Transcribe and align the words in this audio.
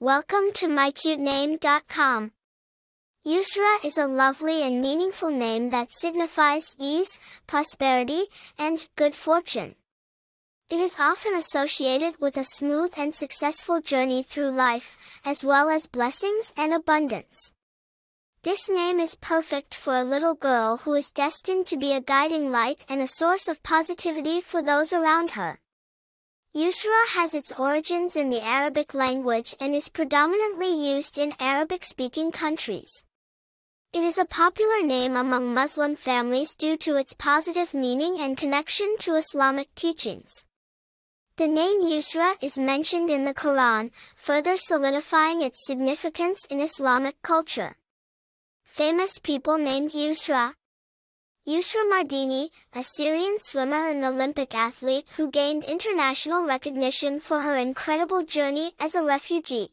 Welcome 0.00 0.52
to 0.54 0.68
mycutename.com. 0.68 2.30
Yusra 3.26 3.84
is 3.84 3.98
a 3.98 4.06
lovely 4.06 4.62
and 4.62 4.80
meaningful 4.80 5.28
name 5.28 5.70
that 5.70 5.90
signifies 5.90 6.76
ease, 6.78 7.18
prosperity, 7.48 8.26
and 8.56 8.86
good 8.94 9.16
fortune. 9.16 9.74
It 10.70 10.78
is 10.78 11.00
often 11.00 11.34
associated 11.34 12.20
with 12.20 12.36
a 12.36 12.44
smooth 12.44 12.92
and 12.96 13.12
successful 13.12 13.80
journey 13.80 14.22
through 14.22 14.50
life, 14.50 14.96
as 15.24 15.44
well 15.44 15.68
as 15.68 15.88
blessings 15.88 16.52
and 16.56 16.72
abundance. 16.72 17.52
This 18.44 18.68
name 18.68 19.00
is 19.00 19.16
perfect 19.16 19.74
for 19.74 19.96
a 19.96 20.04
little 20.04 20.34
girl 20.34 20.76
who 20.76 20.94
is 20.94 21.10
destined 21.10 21.66
to 21.66 21.76
be 21.76 21.92
a 21.92 22.00
guiding 22.00 22.52
light 22.52 22.86
and 22.88 23.00
a 23.00 23.08
source 23.08 23.48
of 23.48 23.64
positivity 23.64 24.40
for 24.42 24.62
those 24.62 24.92
around 24.92 25.32
her. 25.32 25.58
Yusra 26.54 27.06
has 27.08 27.34
its 27.34 27.52
origins 27.58 28.16
in 28.16 28.30
the 28.30 28.40
Arabic 28.40 28.94
language 28.94 29.54
and 29.60 29.74
is 29.74 29.90
predominantly 29.90 30.72
used 30.94 31.18
in 31.18 31.34
Arabic-speaking 31.38 32.32
countries. 32.32 33.04
It 33.92 34.02
is 34.02 34.16
a 34.16 34.24
popular 34.24 34.82
name 34.82 35.14
among 35.14 35.52
Muslim 35.52 35.94
families 35.94 36.54
due 36.54 36.78
to 36.78 36.96
its 36.96 37.12
positive 37.12 37.74
meaning 37.74 38.18
and 38.18 38.34
connection 38.34 38.96
to 39.00 39.14
Islamic 39.14 39.74
teachings. 39.74 40.46
The 41.36 41.48
name 41.48 41.82
Yusra 41.82 42.42
is 42.42 42.56
mentioned 42.56 43.10
in 43.10 43.26
the 43.26 43.34
Quran, 43.34 43.90
further 44.16 44.56
solidifying 44.56 45.42
its 45.42 45.66
significance 45.66 46.46
in 46.46 46.60
Islamic 46.60 47.20
culture. 47.20 47.76
Famous 48.64 49.18
people 49.18 49.58
named 49.58 49.90
Yusra, 49.90 50.54
Yusra 51.48 51.82
Mardini, 51.90 52.50
a 52.74 52.82
Syrian 52.82 53.36
swimmer 53.38 53.88
and 53.88 54.04
Olympic 54.04 54.54
athlete 54.54 55.06
who 55.16 55.30
gained 55.30 55.64
international 55.64 56.44
recognition 56.44 57.20
for 57.20 57.40
her 57.40 57.56
incredible 57.56 58.22
journey 58.22 58.74
as 58.78 58.94
a 58.94 59.02
refugee. 59.02 59.70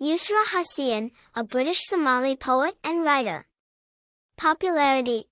Yusra 0.00 0.44
Hussein, 0.48 1.12
a 1.36 1.44
British 1.44 1.86
Somali 1.86 2.34
poet 2.34 2.76
and 2.82 3.04
writer. 3.04 3.46
Popularity 4.36 5.28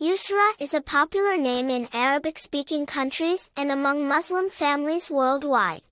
Yusra 0.00 0.52
is 0.60 0.74
a 0.74 0.80
popular 0.80 1.36
name 1.36 1.68
in 1.68 1.88
Arabic-speaking 1.92 2.86
countries 2.86 3.50
and 3.56 3.72
among 3.72 4.06
Muslim 4.06 4.48
families 4.48 5.10
worldwide. 5.10 5.82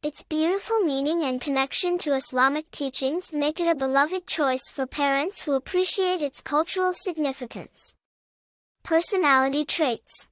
Its 0.00 0.22
beautiful 0.22 0.78
meaning 0.78 1.24
and 1.24 1.40
connection 1.40 1.98
to 1.98 2.14
Islamic 2.14 2.70
teachings 2.70 3.32
make 3.32 3.58
it 3.58 3.66
a 3.66 3.74
beloved 3.74 4.28
choice 4.28 4.70
for 4.70 4.86
parents 4.86 5.42
who 5.42 5.54
appreciate 5.54 6.22
its 6.22 6.40
cultural 6.40 6.92
significance. 6.92 7.96
Personality 8.84 9.64
traits 9.64 10.28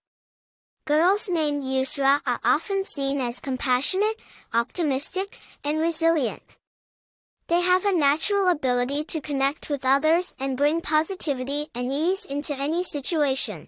Girls 0.84 1.28
named 1.28 1.64
Yusra 1.64 2.20
are 2.24 2.38
often 2.44 2.84
seen 2.84 3.20
as 3.20 3.40
compassionate, 3.40 4.22
optimistic, 4.54 5.36
and 5.64 5.80
resilient. 5.80 6.58
They 7.48 7.60
have 7.60 7.84
a 7.84 7.92
natural 7.92 8.46
ability 8.46 9.02
to 9.06 9.20
connect 9.20 9.68
with 9.68 9.84
others 9.84 10.32
and 10.38 10.56
bring 10.56 10.80
positivity 10.80 11.70
and 11.74 11.90
ease 11.90 12.24
into 12.24 12.54
any 12.54 12.84
situation. 12.84 13.66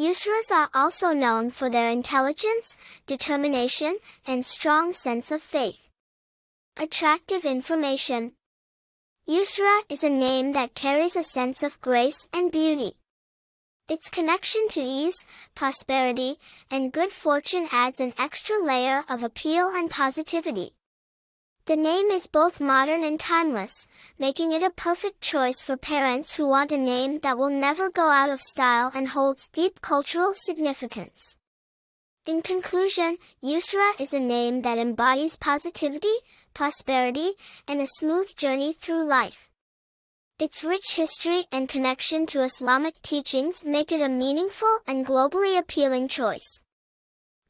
Yusras 0.00 0.50
are 0.50 0.70
also 0.72 1.12
known 1.12 1.50
for 1.50 1.68
their 1.68 1.90
intelligence, 1.90 2.78
determination, 3.06 3.98
and 4.26 4.46
strong 4.46 4.94
sense 4.94 5.30
of 5.30 5.42
faith. 5.42 5.90
Attractive 6.78 7.44
information. 7.44 8.32
Yusra 9.28 9.82
is 9.90 10.02
a 10.02 10.08
name 10.08 10.52
that 10.52 10.74
carries 10.74 11.16
a 11.16 11.22
sense 11.22 11.62
of 11.62 11.78
grace 11.82 12.26
and 12.32 12.50
beauty. 12.50 12.92
Its 13.90 14.08
connection 14.08 14.68
to 14.68 14.80
ease, 14.80 15.26
prosperity, 15.54 16.38
and 16.70 16.92
good 16.92 17.12
fortune 17.12 17.68
adds 17.70 18.00
an 18.00 18.14
extra 18.16 18.58
layer 18.58 19.04
of 19.06 19.22
appeal 19.22 19.68
and 19.68 19.90
positivity. 19.90 20.72
The 21.70 21.76
name 21.76 22.10
is 22.10 22.26
both 22.26 22.58
modern 22.58 23.04
and 23.04 23.20
timeless, 23.20 23.86
making 24.18 24.50
it 24.50 24.64
a 24.64 24.70
perfect 24.70 25.20
choice 25.20 25.62
for 25.62 25.76
parents 25.76 26.34
who 26.34 26.48
want 26.48 26.72
a 26.72 26.76
name 26.76 27.20
that 27.20 27.38
will 27.38 27.48
never 27.48 27.88
go 27.88 28.08
out 28.08 28.28
of 28.28 28.40
style 28.40 28.90
and 28.92 29.06
holds 29.06 29.48
deep 29.48 29.80
cultural 29.80 30.34
significance. 30.34 31.36
In 32.26 32.42
conclusion, 32.42 33.18
Yusra 33.40 33.92
is 34.00 34.12
a 34.12 34.18
name 34.18 34.62
that 34.62 34.78
embodies 34.78 35.36
positivity, 35.36 36.16
prosperity, 36.54 37.34
and 37.68 37.80
a 37.80 37.86
smooth 37.86 38.34
journey 38.34 38.72
through 38.72 39.04
life. 39.04 39.48
Its 40.40 40.64
rich 40.64 40.96
history 40.96 41.44
and 41.52 41.68
connection 41.68 42.26
to 42.26 42.42
Islamic 42.42 43.00
teachings 43.00 43.64
make 43.64 43.92
it 43.92 44.00
a 44.00 44.08
meaningful 44.08 44.80
and 44.88 45.06
globally 45.06 45.56
appealing 45.56 46.08
choice. 46.08 46.64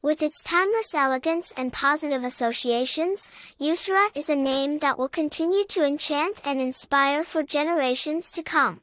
With 0.03 0.23
its 0.23 0.41
timeless 0.41 0.95
elegance 0.95 1.53
and 1.55 1.71
positive 1.71 2.23
associations, 2.23 3.29
Yusra 3.59 4.07
is 4.15 4.29
a 4.29 4.35
name 4.35 4.79
that 4.79 4.97
will 4.97 5.07
continue 5.07 5.63
to 5.65 5.85
enchant 5.85 6.41
and 6.43 6.59
inspire 6.59 7.23
for 7.23 7.43
generations 7.43 8.31
to 8.31 8.41
come. 8.41 8.81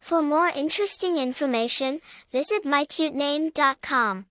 For 0.00 0.20
more 0.20 0.48
interesting 0.48 1.16
information, 1.16 2.02
visit 2.30 2.64
mycutename.com. 2.64 4.26